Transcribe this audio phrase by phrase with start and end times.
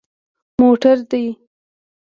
[0.59, 1.23] _موټر دي؟